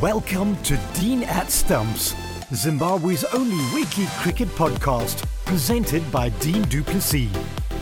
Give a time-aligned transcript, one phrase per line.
[0.00, 2.14] Welcome to Dean at Stumps,
[2.52, 7.30] Zimbabwe's only weekly cricket podcast, presented by Dean Duplessis.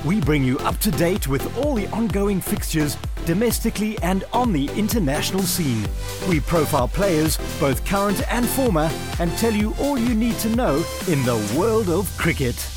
[0.04, 2.96] We bring you up to date with all the ongoing fixtures,
[3.27, 5.84] domestically and on the international scene.
[6.29, 8.88] We profile players, both current and former,
[9.18, 12.73] and tell you all you need to know in the world of cricket.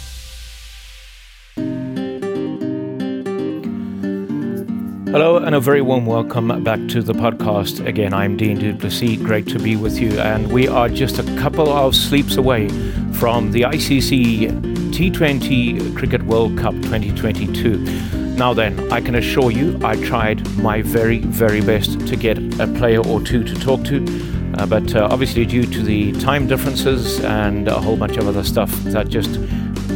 [5.19, 7.83] Hello, and a very warm welcome back to the podcast.
[7.83, 9.17] Again, I'm Dean Duplessis.
[9.17, 10.11] Great to be with you.
[10.19, 12.69] And we are just a couple of sleeps away
[13.13, 14.51] from the ICC
[14.91, 17.77] T20 Cricket World Cup 2022.
[18.35, 22.67] Now, then, I can assure you, I tried my very, very best to get a
[22.77, 24.05] player or two to talk to.
[24.59, 28.43] Uh, but uh, obviously, due to the time differences and a whole bunch of other
[28.43, 29.33] stuff, that just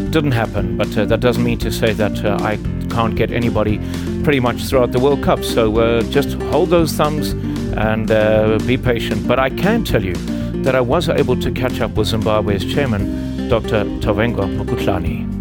[0.09, 0.77] didn't happen.
[0.77, 2.57] But uh, that doesn't mean to say that uh, I
[2.89, 3.79] can't get anybody
[4.23, 5.43] pretty much throughout the World Cup.
[5.43, 7.31] So uh, just hold those thumbs
[7.75, 9.27] and uh, be patient.
[9.27, 10.15] But I can tell you
[10.63, 13.85] that I was able to catch up with Zimbabwe's chairman, Dr.
[14.01, 15.31] Tavengwa Mukuhlani.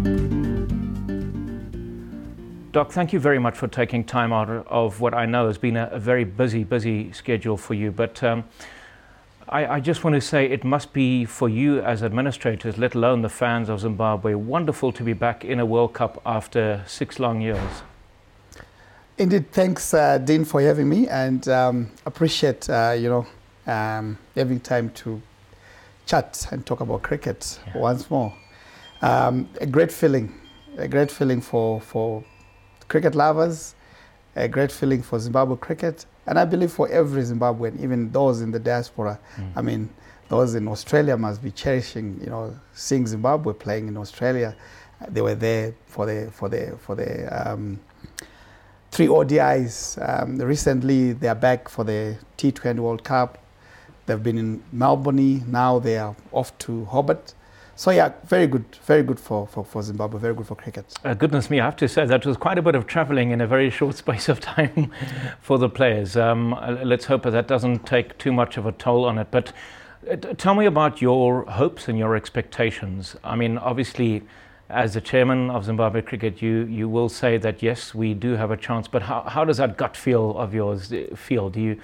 [2.71, 5.75] Doc, thank you very much for taking time out of what I know has been
[5.75, 7.91] a, a very busy, busy schedule for you.
[7.91, 8.45] But um,
[9.49, 13.23] I, I, just want to say it must be for you as administrators, let alone
[13.23, 17.41] the fans of Zimbabwe, wonderful to be back in a World Cup after six long
[17.41, 17.83] years.
[19.21, 23.27] Indeed, thanks, uh, Dean, for having me, and um, appreciate uh, you know
[23.71, 25.21] um, having time to
[26.07, 27.77] chat and talk about cricket yeah.
[27.77, 28.33] once more.
[29.03, 30.33] Um, a great feeling,
[30.75, 32.23] a great feeling for for
[32.87, 33.75] cricket lovers,
[34.35, 38.49] a great feeling for Zimbabwe cricket, and I believe for every Zimbabwean, even those in
[38.49, 39.19] the diaspora.
[39.37, 39.51] Mm.
[39.55, 39.89] I mean,
[40.29, 44.55] those in Australia must be cherishing, you know, seeing Zimbabwe playing in Australia.
[45.07, 47.79] They were there for the for the for the um,
[48.91, 49.97] three ODIs.
[49.97, 53.37] Um, recently, they are back for the T20 World Cup.
[54.05, 55.49] They've been in Melbourne.
[55.49, 57.33] Now they are off to Hobart.
[57.75, 60.93] So yeah, very good, very good for, for, for Zimbabwe, very good for cricket.
[61.03, 63.41] Uh, goodness me, I have to say that was quite a bit of travelling in
[63.41, 64.91] a very short space of time
[65.41, 66.17] for the players.
[66.17, 69.29] Um, uh, let's hope that doesn't take too much of a toll on it.
[69.31, 69.53] But
[70.09, 73.15] uh, tell me about your hopes and your expectations.
[73.23, 74.23] I mean, obviously,
[74.71, 78.51] as the chairman of Zimbabwe Cricket, you, you will say that yes, we do have
[78.51, 78.87] a chance.
[78.87, 81.49] But how, how does that gut feel of yours uh, feel?
[81.49, 81.79] Do you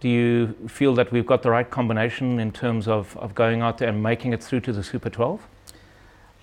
[0.00, 3.78] do you feel that we've got the right combination in terms of, of going out
[3.78, 5.40] there and making it through to the Super 12?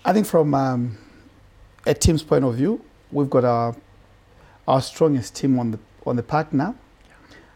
[0.02, 0.96] I think from um,
[1.86, 3.76] a team's point of view, we've got our
[4.66, 6.74] our strongest team on the on the park now.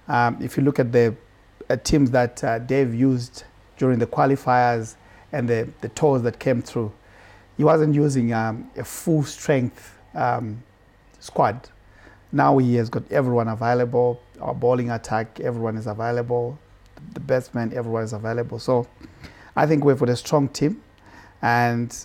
[0.06, 1.16] Um, if you look at the
[1.70, 3.44] uh, teams that uh, Dave used
[3.78, 4.96] during the qualifiers
[5.32, 6.92] and the, the tours that came through,
[7.56, 10.62] he wasn't using um, a full strength um,
[11.20, 11.68] squad.
[12.32, 14.20] Now he has got everyone available.
[14.40, 16.58] Our bowling attack, everyone is available.
[17.12, 18.58] The batsman, everyone is available.
[18.58, 18.86] So
[19.54, 20.82] I think we've got a strong team.
[21.42, 21.96] And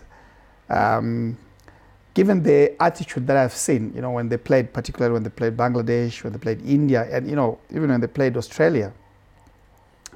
[0.69, 1.37] um,
[2.13, 5.57] given the attitude that I've seen, you know, when they played, particularly when they played
[5.57, 8.93] Bangladesh, when they played India, and, you know, even when they played Australia,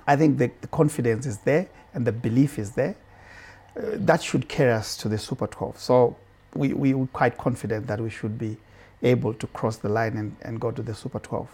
[0.06, 2.96] I think the, the confidence is there and the belief is there
[3.76, 5.80] that should carry us to the Super 12.
[5.80, 6.16] So
[6.54, 8.58] we, we are quite confident that we should be
[9.02, 11.48] able to cross the line and, and go to the Super 12.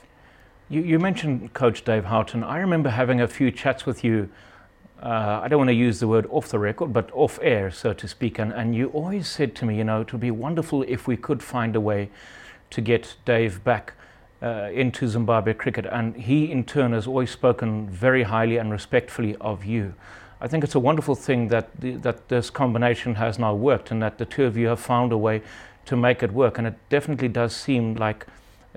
[0.69, 2.43] You, you mentioned Coach Dave Houghton.
[2.43, 4.29] I remember having a few chats with you.
[5.01, 7.93] Uh, I don't want to use the word off the record, but off air, so
[7.93, 8.37] to speak.
[8.37, 11.15] And, and you always said to me, you know, it would be wonderful if we
[11.15, 12.09] could find a way
[12.71, 13.93] to get Dave back
[14.43, 15.85] uh, into Zimbabwe cricket.
[15.85, 19.95] And he, in turn, has always spoken very highly and respectfully of you.
[20.41, 24.01] I think it's a wonderful thing that the, that this combination has now worked and
[24.01, 25.41] that the two of you have found a way
[25.85, 26.57] to make it work.
[26.57, 28.25] And it definitely does seem like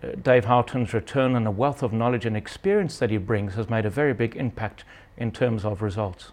[0.02, 3.70] uh, Dave Houghton's return and the wealth of knowledge and experience that he brings has
[3.70, 4.84] made a very big impact
[5.16, 6.32] in terms of results.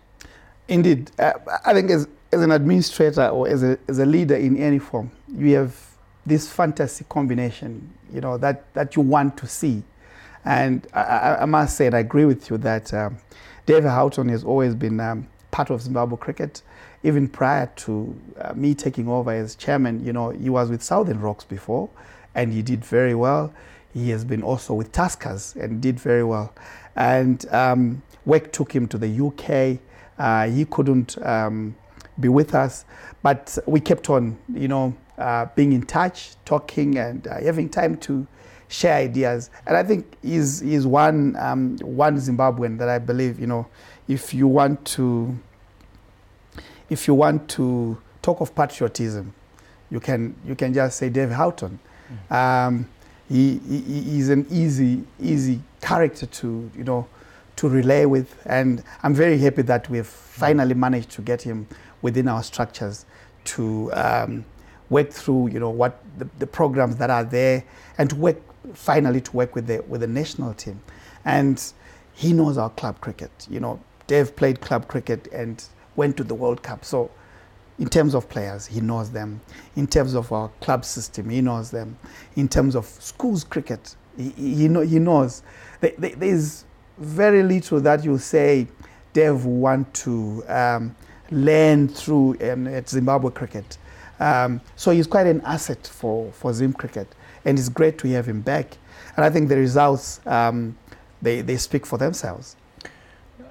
[0.67, 1.33] Indeed, uh,
[1.65, 5.11] I think as, as an administrator or as a, as a leader in any form,
[5.35, 5.75] you have
[6.25, 9.83] this fantasy combination, you know, that, that you want to see.
[10.45, 13.17] And I, I must say, and I agree with you that um,
[13.69, 16.63] David Houghton has always been um, part of Zimbabwe cricket.
[17.03, 21.21] Even prior to uh, me taking over as chairman, you know, he was with Southern
[21.21, 21.87] Rocks before,
[22.33, 23.53] and he did very well.
[23.93, 26.51] He has been also with Tuskers and did very well.
[26.95, 29.79] And um, work took him to the UK.
[30.17, 31.75] Uh, he couldn't um,
[32.19, 32.85] be with us,
[33.21, 37.97] but we kept on, you know, uh, being in touch, talking, and uh, having time
[37.97, 38.25] to
[38.69, 39.49] share ideas.
[39.67, 43.67] And I think he's, he's one, um, one Zimbabwean that I believe, you know,
[44.07, 45.37] if you want to,
[46.89, 49.33] if you want to talk of patriotism,
[49.91, 51.79] you can, you can just say Dave Houghton.
[52.29, 52.35] Mm.
[52.35, 52.89] Um,
[53.27, 57.07] he, he, he's an easy, easy character to, you know,
[57.55, 58.35] to relay with.
[58.45, 61.67] And I'm very happy that we've finally managed to get him
[62.01, 63.05] within our structures
[63.45, 64.45] to um,
[64.89, 67.63] work through, you know, what the, the, programs that are there
[67.97, 68.37] and to work
[68.73, 70.81] finally to work with the with the national team.
[71.25, 71.61] And
[72.13, 73.31] he knows our club cricket.
[73.49, 75.63] You know, Dave played club cricket and
[75.95, 76.83] went to the World Cup.
[76.83, 77.11] So
[77.79, 79.39] in terms of players, he knows them.
[79.75, 81.97] In terms of our club system, he knows them.
[82.35, 85.43] In terms of schools cricket, he, he, know, he knows.
[85.79, 86.65] There's
[86.97, 88.67] very little that you say
[89.13, 90.95] Dave want to um,
[91.31, 93.77] learn through um, at Zimbabwe cricket.
[94.19, 97.07] Um, so he's quite an asset for, for Zim cricket,
[97.45, 98.77] and it's great to have him back.
[99.15, 100.77] And I think the results um,
[101.21, 102.55] they, they speak for themselves.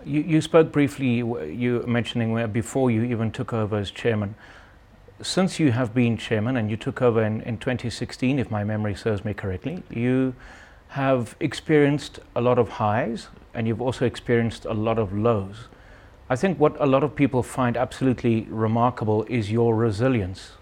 [0.05, 4.35] You, you spoke briefly, you mentioning where before you even took over as chairman.
[5.21, 8.95] Since you have been chairman and you took over in, in 2016, if my memory
[8.95, 10.35] serves me correctly, you
[10.89, 15.69] have experienced a lot of highs and you've also experienced a lot of lows.
[16.31, 20.53] I think what a lot of people find absolutely remarkable is your resilience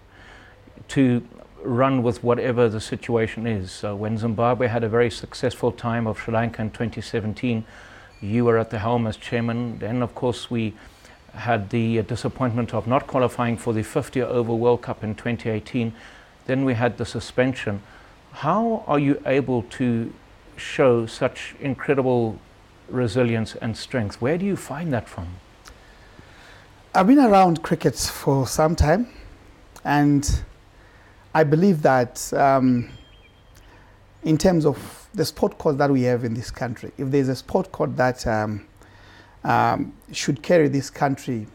[0.89, 1.25] to
[1.67, 3.71] run with whatever the situation is.
[3.71, 7.65] So when Zimbabwe had a very successful time of Sri Lanka in 2017,
[8.21, 9.77] you were at the helm as chairman.
[9.79, 10.73] Then, of course, we
[11.33, 15.93] had the uh, disappointment of not qualifying for the 50 over World Cup in 2018.
[16.45, 17.81] Then we had the suspension.
[18.31, 20.13] How are you able to
[20.55, 22.39] show such incredible
[22.89, 24.21] resilience and strength?
[24.21, 25.27] Where do you find that from?
[26.95, 29.07] I've been around cricket for some time,
[29.83, 30.43] and
[31.33, 32.89] I believe that um,
[34.23, 37.35] in terms of the sport code that we have in this country, if there's a
[37.35, 38.65] sport code that um,
[39.43, 41.47] um, should carry this country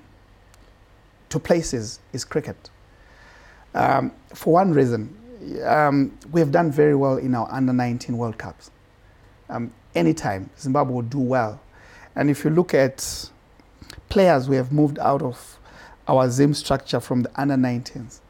[1.28, 2.70] to places, is cricket.
[3.74, 5.16] Um, for one reason,
[5.64, 8.70] um, we have done very well in our under 19 World Cups.
[9.48, 11.60] Um, anytime, Zimbabwe will do well.
[12.14, 13.30] And if you look at
[14.08, 15.58] players we have moved out of
[16.06, 18.20] our Zim structure from the under 19s,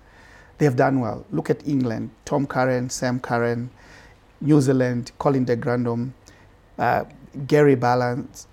[0.63, 1.27] they have done well.
[1.33, 3.69] Look at England, Tom Curran, Sam Curran,
[4.41, 6.15] New Zealand, Colin de Grandhomme,
[6.79, 7.03] uh,
[7.49, 8.47] Gary Ballance,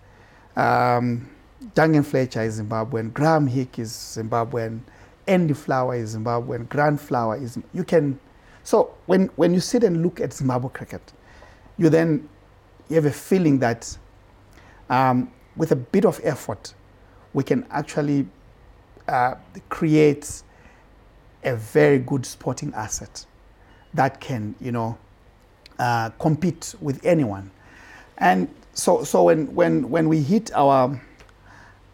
[0.56, 1.30] um,
[1.76, 4.80] Duncan Fletcher is Zimbabwean, Graeme Hick is Zimbabwean,
[5.28, 7.60] Andy Flower is Zimbabwean, Grant Flower is.
[7.76, 8.20] You can.
[8.64, 11.14] So when, when you sit and look at Zimbabwe cricket,
[11.78, 12.28] you then
[12.88, 13.96] you have a feeling that
[14.90, 16.74] um, with a bit of effort,
[17.34, 18.26] we can actually
[19.08, 19.36] uh,
[19.70, 20.42] create
[21.44, 23.26] a very good sporting asset
[23.94, 24.98] that can, you know,
[25.80, 27.50] uh, compete with anyone.
[28.18, 31.00] And so, so when, when, when we hit our,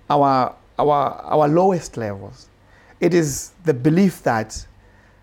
[0.09, 2.50] our, our, our lowest levels,
[3.00, 4.65] it is the belief that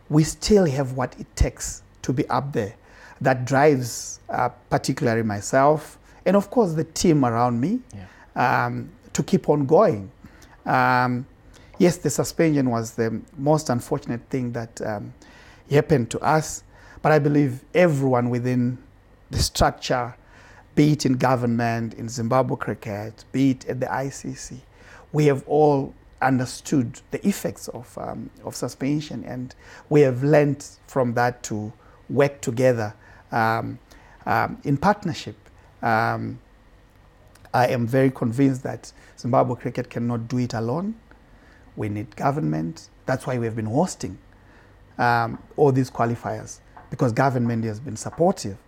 [0.08, 2.74] we still have what it takes to be up there
[3.20, 8.66] that drives uh, particularly myself and of course the team around me yeah.
[8.66, 10.10] um, to keep on going.
[10.66, 11.26] Um,
[11.82, 15.12] yes, the suspension was the most unfortunate thing that um,
[15.68, 16.62] happened to us,
[17.02, 18.78] but I believe everyone within
[19.32, 20.14] the structure,
[20.76, 24.58] be it in government, in Zimbabwe cricket, be it at the ICC,
[25.12, 29.56] we have all understood the effects of, um, of suspension and
[29.88, 31.72] we have learned from that to
[32.08, 32.94] work together
[33.32, 33.76] um,
[34.24, 35.34] um, in partnership.
[35.82, 36.38] Um,
[37.52, 40.94] I am very convinced that Zimbabwe cricket cannot do it alone.
[41.76, 42.88] We need government.
[43.06, 44.18] That's why we've been hosting
[44.98, 46.60] um, all these qualifiers
[46.90, 48.58] because government has been supportive.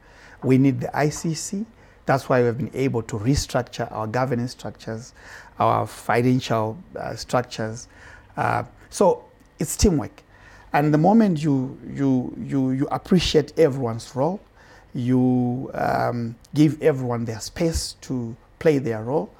[0.43, 1.67] We need the ICC.
[2.07, 5.15] That's why we've been able to restructure our governance structures,
[5.59, 7.89] our financial uh, structures.
[8.37, 9.25] Uh, so
[9.59, 10.23] it's teamwork.
[10.73, 14.41] And the moment you, you, you, you appreciate everyone's role,
[14.93, 19.33] you um, give everyone their space to play their role,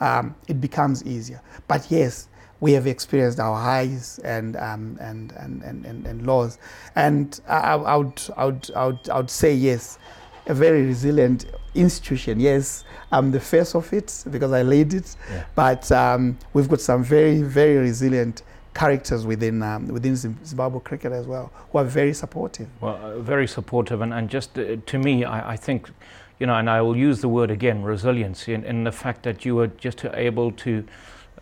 [0.00, 1.40] um, it becomes easier.
[1.66, 2.28] But yes,
[2.60, 6.58] we have experienced our highs and, um, and, and, and, and, and, lows.
[6.96, 9.98] And I, I, would, I, would, I, would, I would say yes,
[10.46, 12.40] a very resilient institution.
[12.40, 15.44] Yes, I'm the face of it because I lead it, yeah.
[15.54, 18.42] but um, we've got some very, very resilient
[18.74, 22.68] characters within um, within Zimbabwe cricket as well, who are very supportive.
[22.80, 25.90] Well, uh, very supportive, and, and just uh, to me, I, I, think,
[26.38, 29.44] you know, and I will use the word again, resiliency, in, in the fact that
[29.44, 30.84] you were just able to,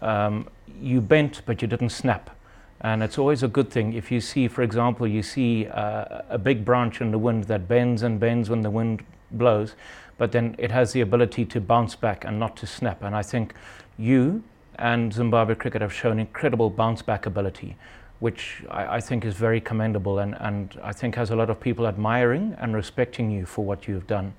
[0.03, 0.49] um,
[0.81, 2.31] you bent but you didn't snap.
[2.81, 6.38] And it's always a good thing if you see, for example, you see uh, a
[6.38, 9.75] big branch in the wind that bends and bends when the wind blows,
[10.19, 13.03] but then it has the ability to bounce back and not to snap.
[13.03, 13.55] And I think
[13.99, 14.43] you
[14.79, 17.76] and Zimbabwe cricket have shown incredible bounce back ability,
[18.21, 21.59] which I, I, think is very commendable and, and I think has a lot of
[21.59, 24.35] people admiring and respecting you for what you've done.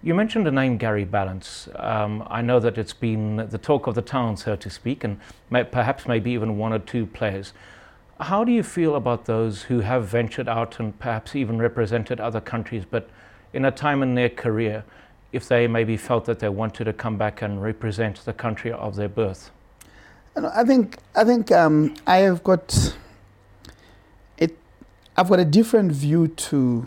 [0.00, 1.68] You mentioned the name Gary Ballance.
[1.82, 5.18] Um, I know that it's been the talk of the town, so to speak, and
[5.50, 7.52] may, perhaps maybe even one or two players.
[8.20, 12.40] How do you feel about those who have ventured out and perhaps even represented other
[12.40, 13.10] countries, but
[13.52, 14.84] in a time in their career,
[15.32, 18.94] if they maybe felt that they wanted to come back and represent the country of
[18.94, 19.50] their birth?
[20.36, 22.94] I think I think um, I have got
[24.36, 24.56] it.
[25.16, 26.86] I've got a different view to.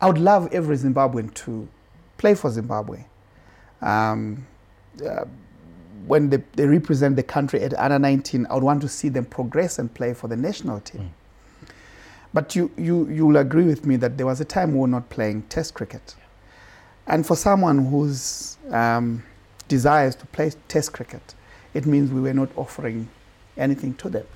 [0.00, 1.68] I would love every Zimbabwean to
[2.22, 3.04] play for Zimbabwe.
[3.80, 4.46] Um,
[5.04, 5.24] uh,
[6.06, 9.24] when they, they, represent the country at under 19, I would want to see them
[9.24, 11.10] progress and play for the national team.
[11.10, 11.70] Mm.
[12.32, 15.10] But you, you, you'll agree with me that there was a time we were not
[15.10, 16.14] playing Test cricket.
[17.08, 19.24] And for someone whose um,
[19.66, 21.34] desires to play Test cricket,
[21.74, 23.08] it means we were not offering
[23.56, 24.26] anything to them.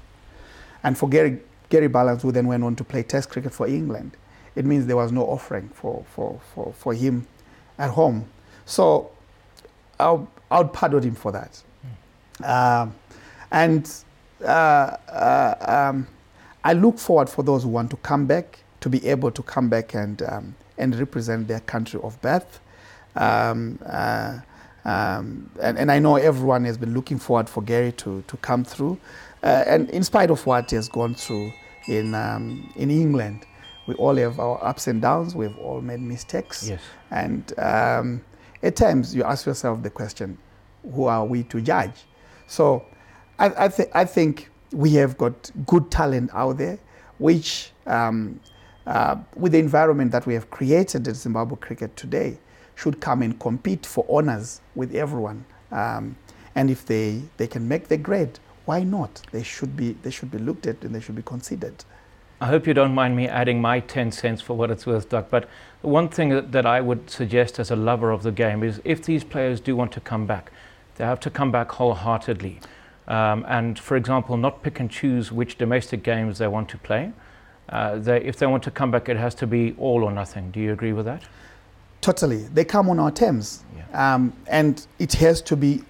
[0.83, 1.39] And for Gary,
[1.69, 4.17] Gary Ballance, who then went on to play Test cricket for England,
[4.57, 7.29] it means there was no offering for, for, for, for him
[7.79, 8.27] at home.
[8.65, 9.11] So
[9.99, 11.63] I'll, pardon him for that.
[12.45, 12.95] Um,
[13.51, 13.91] and
[14.43, 15.55] uh, uh,
[15.91, 16.07] um,
[16.65, 19.69] I look forward for those who want to come back to be able to come
[19.69, 22.61] back and, um, and represent their country of birth.
[23.15, 24.41] Um, uh,
[24.85, 28.63] um, and, and, I know everyone has been looking forward for Gary to, to come
[28.63, 28.99] through.
[29.43, 31.53] Uh, and in spite of what he has gone through
[31.89, 33.47] in, um, in England,
[33.87, 35.35] we all have our ups and downs.
[35.35, 36.69] We've all made mistakes.
[36.69, 36.81] Yes.
[37.11, 38.25] And um,
[38.63, 40.39] at times you ask yourself the question,
[40.95, 42.05] who are we to judge?
[42.47, 42.85] So
[43.39, 46.79] I, I, th- I think we have got good talent out there,
[47.19, 48.41] which um,
[48.87, 52.39] uh, with the environment that we have created at Zimbabwe Cricket today,
[52.77, 55.45] should come and compete for honors with everyone.
[55.73, 56.15] Um,
[56.55, 59.23] and if they, they can make the grade, why not?
[59.33, 61.85] They should be they should be looked at and they should be considered.
[62.41, 65.29] I hope you don't mind me adding my 10 cents for what it's worth, Doc.
[65.31, 65.49] But
[65.81, 69.03] one thing that, that I would suggest as a lover of the game is if
[69.05, 70.53] these players do want to come back,
[70.97, 72.61] they have to come back wholeheartedly.
[73.09, 77.13] Um, and, for example, not pick and choose which domestic games they want to play.
[77.69, 80.51] Uh, they, if they want to come back, it has to be all or nothing.
[80.51, 81.23] Do you agree with that?
[82.01, 82.45] Totally.
[82.49, 83.65] They come on our terms.
[83.77, 84.15] Yeah.
[84.15, 85.83] Um, and it has to be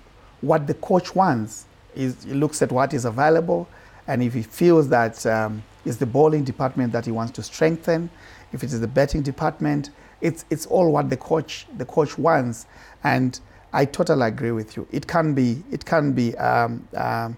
[0.43, 1.67] what the coach wants.
[1.95, 3.67] Is, he looks at what is available,
[4.07, 8.11] and if he feels that um, it's the bowling department that he wants to strengthen,
[8.53, 9.91] if it is the betting department,
[10.21, 12.67] it's, it's all what the coach, the coach wants.
[13.05, 13.39] And
[13.73, 14.87] I totally agree with you.
[14.91, 17.37] It can be, it can be um, um,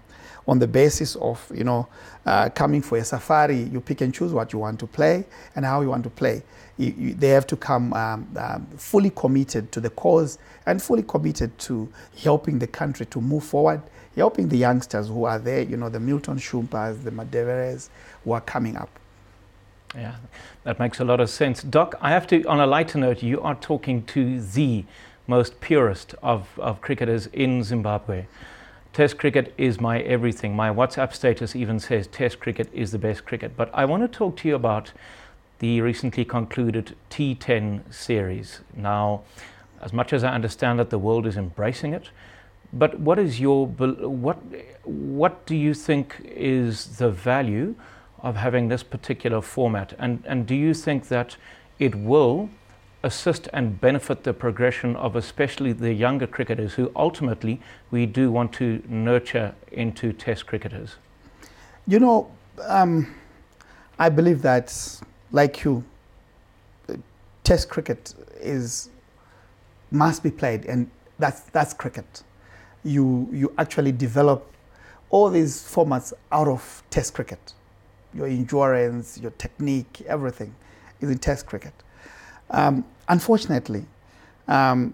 [0.49, 1.87] on the basis of you know
[2.25, 3.63] uh, coming for a safari.
[3.63, 5.25] You pick and choose what you want to play
[5.55, 6.41] and how you want to play.
[6.77, 11.03] You, you, they have to come um, um, fully committed to the cause and fully
[11.03, 11.87] committed to
[12.23, 13.81] helping the country to move forward,
[14.15, 15.61] helping the youngsters who are there.
[15.61, 17.89] You know the Milton Shumbas, the Madheveres,
[18.23, 18.89] who are coming up.
[19.95, 20.15] Yeah,
[20.63, 21.63] that makes a lot of sense.
[21.63, 24.85] Doc, I have to, on a lighter note, you are talking to the
[25.25, 28.25] most purest of, of cricketers in Zimbabwe.
[28.93, 30.55] Test cricket is my everything.
[30.55, 33.55] My WhatsApp status even says Test cricket is the best cricket.
[33.55, 34.91] But I want to talk to you about
[35.59, 38.61] the recently concluded T10 series.
[38.75, 39.21] Now,
[39.81, 42.09] as much as I understand that the world is embracing it,
[42.71, 44.37] but what is your what
[44.83, 47.75] what do you think is the value
[48.21, 49.93] of having this particular format?
[49.97, 51.37] And and do you think that
[51.79, 52.49] it will
[53.01, 57.61] assist and benefit the progression of especially the younger cricketers who ultimately
[57.91, 60.95] we do want to nurture into test cricketers?
[61.87, 62.31] You know,
[62.67, 63.15] um,
[63.97, 65.83] I believe that, like you,
[67.43, 68.89] test cricket is
[69.91, 72.23] must be played, and that's that's cricket.
[72.83, 74.51] You you actually develop
[75.09, 77.53] all these formats out of test cricket.
[78.13, 80.55] Your endurance, your technique, everything
[81.01, 81.73] is in test cricket.
[82.51, 83.85] Um, unfortunately,
[84.47, 84.93] um,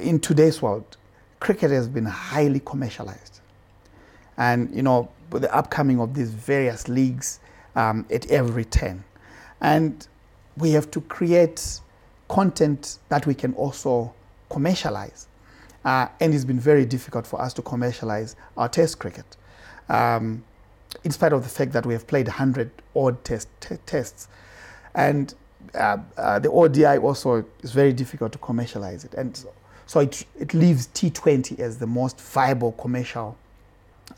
[0.00, 0.96] in today's world,
[1.40, 3.40] cricket has been highly commercialized.
[4.36, 7.40] And, you know, with the upcoming of these various leagues
[7.74, 9.04] um, at every turn.
[9.60, 10.06] And
[10.56, 11.80] we have to create
[12.28, 14.12] content that we can also
[14.50, 15.28] commercialize.
[15.84, 19.36] Uh, and it's been very difficult for us to commercialize our test cricket.
[19.88, 20.44] Um,
[21.04, 24.28] in spite of the fact that we have played 100 odd test, t- tests.
[24.94, 25.34] And
[25.74, 29.14] uh, uh, the ODI also is very difficult to commercialize it.
[29.14, 29.52] And so,
[29.86, 33.36] so it, it leaves T20 as the most viable commercial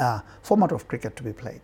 [0.00, 1.60] uh, format of cricket to be played.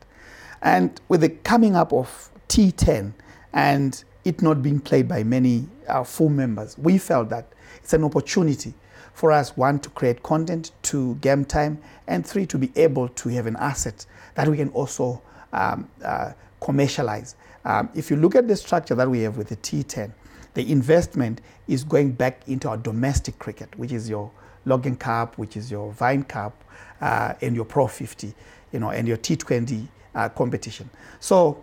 [0.62, 3.12] And with the coming up of T10
[3.52, 7.48] and it not being played by many uh, full members, we felt that
[7.82, 8.74] it's an opportunity
[9.20, 13.28] for us, one, to create content, two, game time, and three, to be able to
[13.28, 15.20] have an asset that we can also
[15.52, 17.36] um, uh, commercialize.
[17.66, 20.10] Um, if you look at the structure that we have with the T10,
[20.54, 24.30] the investment is going back into our domestic cricket, which is your
[24.64, 26.64] Logan Cup, which is your Vine Cup,
[27.02, 28.32] uh, and your Pro 50,
[28.72, 30.88] you know, and your T20 uh, competition.
[31.20, 31.62] So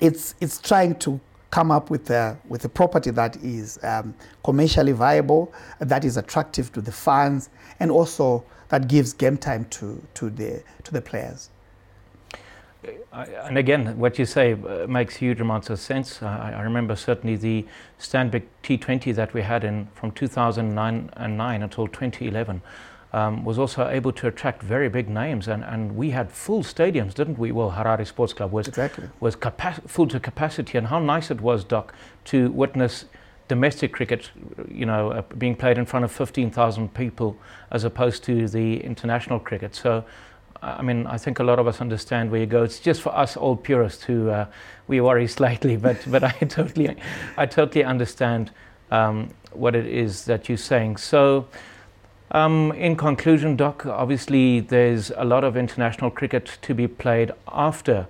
[0.00, 4.14] it's it's trying to come up with a with a property that is um,
[4.44, 7.50] commercially viable, that is attractive to the fans,
[7.80, 11.50] and also that gives game time to to the to the players.
[13.46, 16.22] and again, what you say uh, makes huge amounts of sense.
[16.22, 17.66] I, I, remember certainly the
[17.98, 22.62] Stanbic T20 that we had in from 2009 and 9 until 2011
[23.12, 27.14] um, was also able to attract very big names, and, and we had full stadiums,
[27.14, 27.52] didn't we?
[27.52, 29.08] Well, Harare Sports Club was exactly.
[29.20, 31.94] was capa- full to capacity, and how nice it was, Doc,
[32.26, 33.06] to witness
[33.48, 34.30] domestic cricket,
[34.70, 37.36] you know, uh, being played in front of 15,000 people
[37.70, 39.74] as opposed to the international cricket.
[39.74, 40.04] So,
[40.62, 42.62] I mean, I think a lot of us understand where you go.
[42.62, 44.46] It's just for us old purists who uh,
[44.86, 46.94] we worry slightly, but but I totally,
[47.36, 48.50] I totally understand
[48.90, 50.98] um, what it is that you're saying.
[50.98, 51.48] So.
[52.30, 58.06] Um, in conclusion, Doc, obviously there's a lot of international cricket to be played after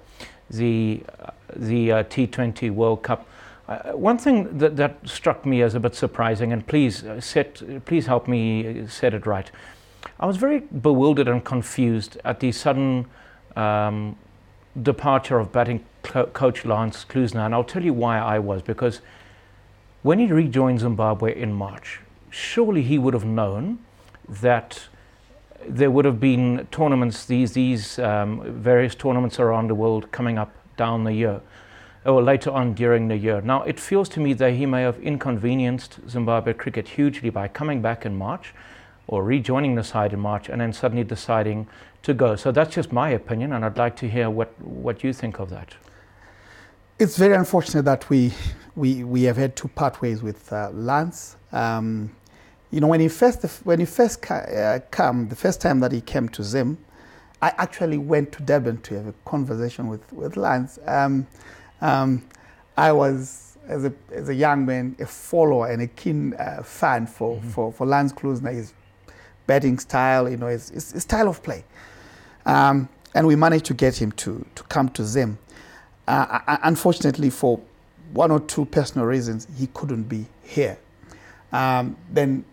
[0.51, 3.27] the uh, the uh, T20 World Cup.
[3.69, 7.63] Uh, one thing that, that struck me as a bit surprising, and please uh, set,
[7.85, 9.51] please help me set it right.
[10.21, 13.07] I was very bewildered and confused at the sudden
[13.57, 14.17] um,
[14.83, 19.01] departure of batting co- coach Lance Klusener, and I'll tell you why I was because
[20.03, 23.79] when he rejoined Zimbabwe in March, surely he would have known
[24.29, 24.89] that
[25.67, 30.53] there would have been tournaments, these, these um, various tournaments around the world coming up
[30.77, 31.41] down the year
[32.05, 33.41] or later on during the year.
[33.41, 37.83] Now, it feels to me that he may have inconvenienced Zimbabwe cricket hugely by coming
[37.83, 38.55] back in March
[39.09, 41.67] or rejoining the side in March and then suddenly deciding
[42.03, 42.37] to go.
[42.37, 45.51] So that's just my opinion, and I'd like to hear what, what you think of
[45.51, 45.75] that.
[46.99, 48.33] It's very unfortunate that we,
[48.77, 51.37] we, we have had to part ways with uh, Lance.
[51.53, 52.15] Um,
[52.71, 55.93] you know, when he first when he first ca- uh, came, the first time that
[55.93, 56.79] he came to Zim,
[57.41, 60.79] I actually went to Durban to have a conversation with with Lance.
[60.87, 61.27] Um,
[61.81, 62.23] um,
[62.77, 67.07] I was as a as a young man a follower and a keen uh, fan
[67.07, 67.49] for, mm-hmm.
[67.51, 68.75] for for Lance Klusener, his
[69.47, 71.65] batting style, you know, his, his, his style of play,
[72.45, 75.39] um, and we managed to get him to to come to Zim.
[76.07, 77.61] Uh, unfortunately, for
[78.13, 80.79] one or two personal reasons, he couldn't be here.
[81.53, 82.45] Um, then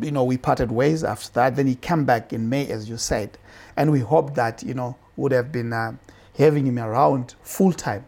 [0.00, 1.56] you know, we parted ways after that.
[1.56, 3.38] Then he came back in May, as you said,
[3.76, 5.92] and we hoped that, you know, would have been uh,
[6.36, 8.04] having him around full time.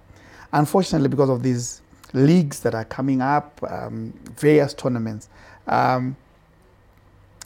[0.53, 1.81] Unfortunately, because of these
[2.13, 5.29] leagues that are coming up, um, various tournaments,
[5.67, 6.17] um,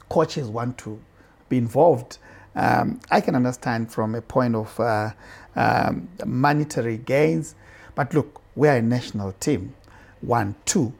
[0.09, 1.01] coaches want to
[1.49, 2.18] be involved.
[2.55, 5.11] Um, I can understand from a point of uh,
[5.55, 7.55] um, monetary gains,
[7.94, 9.75] but look, we are a national team.
[10.20, 10.92] One, two,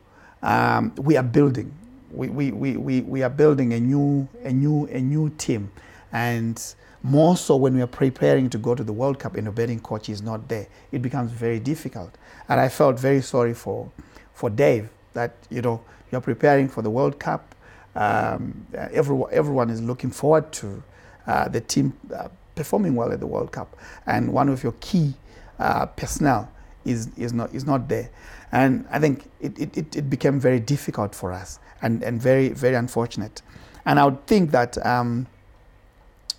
[0.43, 1.73] um, we are building
[2.17, 5.71] we, we, we, we, are building a new, a, new, a new team.
[6.13, 6.63] And
[7.03, 9.81] more so when we are preparing to go to the World Cup and the betting
[9.81, 12.17] coach is not there, it becomes very difficult.
[12.49, 13.91] And I felt very sorry for,
[14.33, 17.55] for Dave that, you know, you're preparing for the World Cup.
[17.95, 20.83] Um, everyone, everyone is looking forward to
[21.27, 23.77] uh, the team uh, performing well at the World Cup.
[24.07, 25.15] And one of your key
[25.59, 26.51] uh, personnel
[26.85, 28.11] is, is, not, is not there.
[28.57, 32.75] And I think it, it, it became very difficult for us and, and very, very
[32.75, 33.43] unfortunate.
[33.85, 35.27] And I would think that um,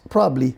[0.09, 0.55] probably,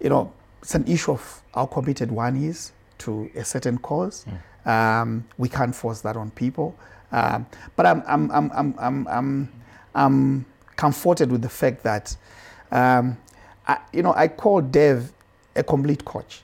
[0.00, 4.24] you know, it's an issue of how committed one is to a certain cause.
[4.64, 4.66] Mm.
[4.66, 6.74] Um, we can't force that on people.
[7.12, 7.44] Um,
[7.76, 9.52] but I'm, I'm, I'm, I'm, I'm, I'm,
[9.94, 12.16] I'm comforted with the fact that,
[12.70, 13.18] um,
[13.68, 15.12] I, you know, I call Dev
[15.54, 16.42] a complete coach.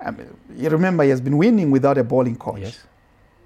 [0.00, 0.16] Um,
[0.56, 2.60] you remember he has been winning without a bowling coach.
[2.60, 2.86] Yes.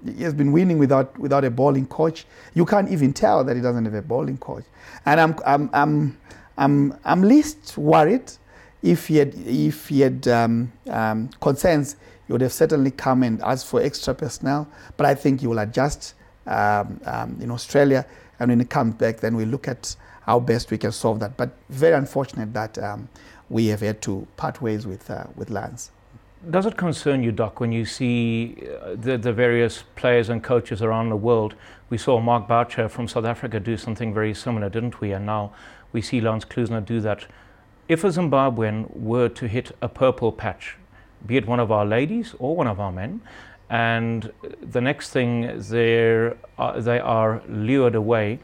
[0.05, 2.25] He has been winning without without a bowling coach.
[2.53, 4.63] You can't even tell that he doesn't have a bowling coach.
[5.05, 6.17] And I'm I'm I'm
[6.57, 8.31] I'm, I'm least worried
[8.81, 11.95] if he had if he had um, um, concerns.
[12.27, 14.67] He would have certainly come and asked for extra personnel.
[14.97, 16.13] But I think he will adjust
[16.45, 18.05] um, um in Australia,
[18.39, 21.35] and when he comes back, then we look at how best we can solve that.
[21.37, 23.09] But very unfortunate that um,
[23.49, 25.91] we have had to part ways with uh, with Lance.
[26.47, 30.81] Does it concern you, Doc, when you see uh, the, the various players and coaches
[30.81, 31.53] around the world?
[31.89, 35.11] We saw Mark Boucher from South Africa do something very similar, didn't we?
[35.11, 35.51] And now
[35.91, 37.25] we see Lance Klusener do that.
[37.89, 40.77] If a Zimbabwean were to hit a purple patch,
[41.25, 43.19] be it one of our ladies or one of our men,
[43.69, 48.39] and the next thing they're, uh, they are lured away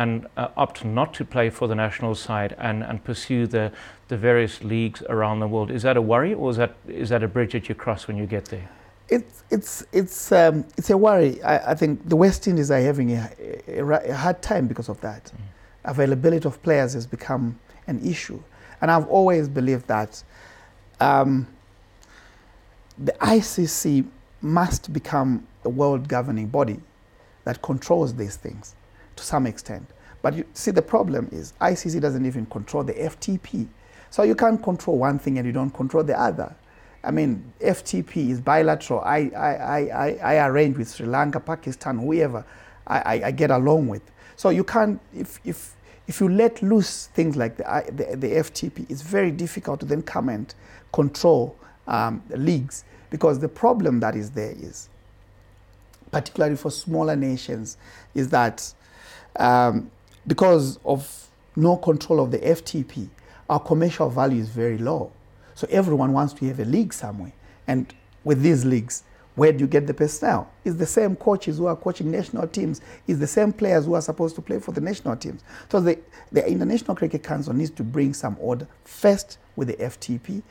[0.00, 3.70] and uh, opt not to play for the national side and, and pursue the,
[4.08, 5.70] the various leagues around the world.
[5.70, 8.16] Is that a worry or is that, is that a bridge that you cross when
[8.16, 8.68] you get there?
[9.12, 11.42] it's it's it's um, it's a worry.
[11.42, 13.28] I, I, think the West Indies are having a,
[13.66, 15.24] a, a hard time because of that.
[15.24, 15.90] Mm.
[15.90, 17.58] Availability of players has become
[17.88, 18.40] an issue,
[18.80, 20.22] and I've always believed that
[21.00, 21.48] um,
[22.96, 24.06] the ICC
[24.42, 26.78] must become a world governing body
[27.42, 28.76] that controls these things
[29.20, 29.86] to some extent.
[30.22, 33.68] But you see, the problem is ICC doesn't even control the FTP.
[34.10, 36.54] So you can't control one thing and you don't control the other.
[37.02, 39.00] I mean, FTP is bilateral.
[39.00, 42.44] I, I, I, I arrange with Sri Lanka, Pakistan, whoever
[42.86, 44.02] I, I, get along with.
[44.36, 45.76] So you can't, if, if,
[46.08, 50.02] if you let loose things like the, the, the FTP, it's very difficult to then
[50.02, 50.52] come and
[50.92, 51.56] control
[51.86, 54.88] um, leagues because the problem that is there is,
[56.10, 57.78] particularly for smaller nations,
[58.14, 58.74] is that
[59.36, 59.90] um,
[60.26, 63.08] because of no control of the FTP,
[63.48, 65.12] our commercial value is very low.
[65.54, 67.32] So everyone wants to have a league somewhere.
[67.66, 67.92] And
[68.24, 69.02] with these leagues,
[69.34, 70.50] where do you get the personnel?
[70.64, 72.80] It's the same coaches who are coaching national teams.
[73.06, 75.42] It's the same players who are supposed to play for the national teams.
[75.70, 75.98] So the,
[76.30, 80.42] the International Cricket Council needs to bring some order first with the FTP.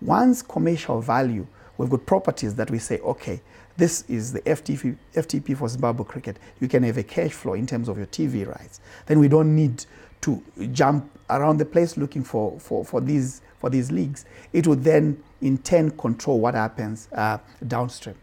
[0.00, 1.46] Once commercial value,
[1.76, 3.40] we've got properties that we say, okay,
[3.78, 6.36] this is the FTP, FTP for Zimbabwe cricket.
[6.60, 8.80] You can have a cash flow in terms of your TV rights.
[9.06, 9.86] Then we don't need
[10.22, 14.84] to jump around the place looking for, for, for these for these leagues, it would
[14.84, 18.16] then in turn control what happens uh, downstream.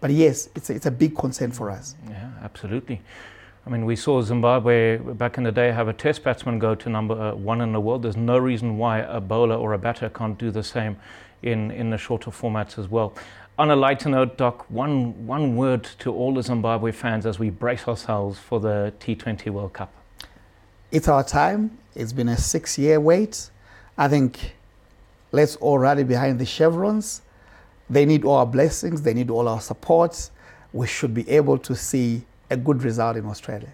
[0.00, 1.96] But yes, it's a, it's a big concern for us.
[2.08, 3.00] Yeah, absolutely.
[3.66, 6.88] I mean, we saw Zimbabwe back in the day have a test batsman go to
[6.88, 8.02] number uh, one in the world.
[8.02, 10.96] There's no reason why a bowler or a batter can't do the same
[11.42, 13.12] in, in the shorter formats as well.
[13.58, 17.50] On a lighter note, Doc, one, one word to all the Zimbabwe fans as we
[17.50, 19.92] brace ourselves for the T20 World Cup.
[20.92, 21.76] It's our time.
[21.94, 23.50] It's been a six year wait.
[23.96, 24.54] I think
[25.32, 27.22] Let's all rally behind the chevrons.
[27.90, 30.30] They need all our blessings, they need all our support.
[30.72, 33.72] We should be able to see a good result in Australia.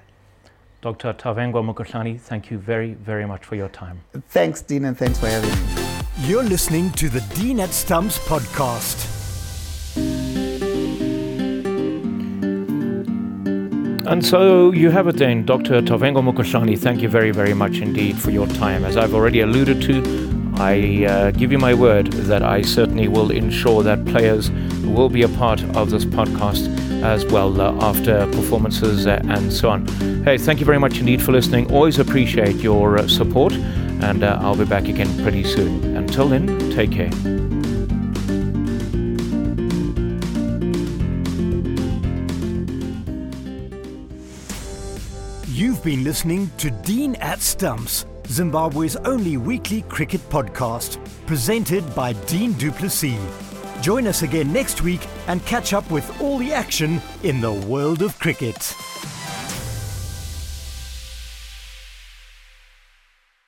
[0.83, 1.15] Dr.
[1.15, 4.01] Tavengwa Mukuhlani, thank you very, very much for your time.
[4.29, 5.94] Thanks, Dean, and thanks for having me.
[6.21, 9.11] You're listening to the Dean at Stumps podcast.
[14.07, 15.83] And so you have it then, Dr.
[15.83, 16.79] Tavengwa Mukuhlani.
[16.79, 18.85] Thank you very, very much indeed for your time.
[18.85, 23.33] As I've already alluded to, I uh, give you my word that I certainly will
[23.33, 24.53] ensure that players
[24.85, 26.69] will be a part of this podcast
[27.03, 29.87] as well uh, after performances uh, and so on.
[30.25, 31.73] Hey, thank you very much indeed for listening.
[31.73, 35.94] Always appreciate your uh, support, and uh, I'll be back again pretty soon.
[36.07, 37.11] Until then, take care.
[45.49, 52.53] You've been listening to Dean at Stumps Zimbabwe's only weekly cricket podcast, presented by Dean
[52.55, 53.19] Duplessis.
[53.81, 58.03] Join us again next week and catch up with all the action in the world
[58.03, 58.75] of cricket.